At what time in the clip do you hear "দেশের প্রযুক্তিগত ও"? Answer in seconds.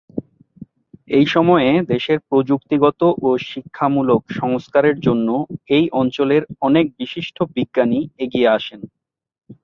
1.91-3.39